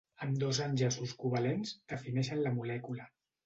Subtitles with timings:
[0.27, 3.11] Ambdós enllaços covalents defineixen la molècula.